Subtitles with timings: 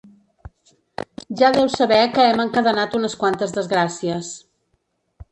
[1.41, 4.31] Ja deu saber que hem encadenat unes quantes desgràcies.